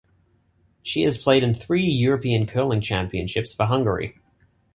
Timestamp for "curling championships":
2.47-3.53